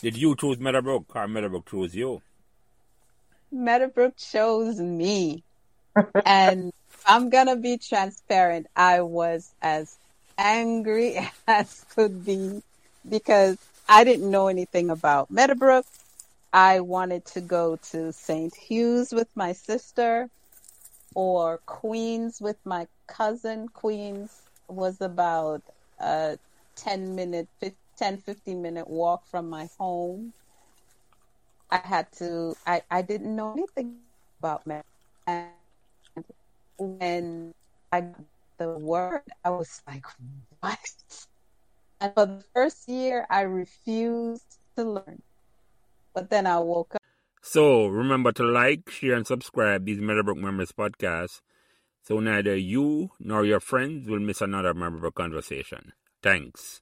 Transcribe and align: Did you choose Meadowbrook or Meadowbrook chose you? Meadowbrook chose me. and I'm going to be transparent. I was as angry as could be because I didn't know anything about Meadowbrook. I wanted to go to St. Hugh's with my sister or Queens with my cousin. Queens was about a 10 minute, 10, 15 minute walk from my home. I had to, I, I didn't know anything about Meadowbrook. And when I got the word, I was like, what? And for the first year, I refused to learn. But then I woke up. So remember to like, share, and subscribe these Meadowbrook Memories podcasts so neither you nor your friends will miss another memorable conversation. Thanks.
Did 0.00 0.16
you 0.16 0.36
choose 0.36 0.58
Meadowbrook 0.58 1.14
or 1.14 1.26
Meadowbrook 1.26 1.70
chose 1.70 1.94
you? 1.94 2.20
Meadowbrook 3.50 4.16
chose 4.16 4.78
me. 4.78 5.42
and 6.24 6.72
I'm 7.06 7.30
going 7.30 7.46
to 7.46 7.56
be 7.56 7.78
transparent. 7.78 8.66
I 8.76 9.00
was 9.00 9.50
as 9.62 9.96
angry 10.36 11.18
as 11.48 11.84
could 11.94 12.24
be 12.24 12.62
because 13.08 13.56
I 13.88 14.04
didn't 14.04 14.30
know 14.30 14.48
anything 14.48 14.90
about 14.90 15.30
Meadowbrook. 15.30 15.86
I 16.52 16.80
wanted 16.80 17.24
to 17.26 17.40
go 17.40 17.76
to 17.90 18.12
St. 18.12 18.54
Hugh's 18.54 19.12
with 19.12 19.28
my 19.34 19.52
sister 19.52 20.28
or 21.14 21.58
Queens 21.66 22.40
with 22.40 22.56
my 22.64 22.86
cousin. 23.06 23.68
Queens 23.68 24.42
was 24.68 25.00
about 25.00 25.62
a 25.98 26.38
10 26.76 27.14
minute, 27.14 27.48
10, 27.96 28.18
15 28.18 28.62
minute 28.62 28.88
walk 28.88 29.26
from 29.26 29.48
my 29.48 29.68
home. 29.78 30.32
I 31.70 31.78
had 31.78 32.10
to, 32.18 32.54
I, 32.66 32.82
I 32.90 33.02
didn't 33.02 33.34
know 33.34 33.52
anything 33.52 33.98
about 34.40 34.66
Meadowbrook. 34.66 34.86
And 35.26 35.50
when 36.78 37.52
I 37.90 38.00
got 38.02 38.20
the 38.58 38.78
word, 38.78 39.22
I 39.44 39.50
was 39.50 39.82
like, 39.86 40.04
what? 40.60 40.78
And 42.00 42.14
for 42.14 42.26
the 42.26 42.44
first 42.54 42.88
year, 42.88 43.26
I 43.28 43.42
refused 43.42 44.58
to 44.76 44.84
learn. 44.84 45.22
But 46.14 46.30
then 46.30 46.46
I 46.46 46.58
woke 46.58 46.94
up. 46.94 47.02
So 47.42 47.86
remember 47.86 48.32
to 48.32 48.44
like, 48.44 48.90
share, 48.90 49.14
and 49.14 49.26
subscribe 49.26 49.84
these 49.86 50.00
Meadowbrook 50.00 50.38
Memories 50.38 50.72
podcasts 50.72 51.40
so 52.06 52.20
neither 52.20 52.54
you 52.54 53.10
nor 53.18 53.44
your 53.44 53.58
friends 53.58 54.08
will 54.08 54.20
miss 54.20 54.40
another 54.40 54.72
memorable 54.72 55.10
conversation. 55.10 55.92
Thanks. 56.22 56.80